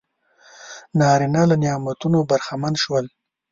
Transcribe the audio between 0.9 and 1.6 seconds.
نارینه له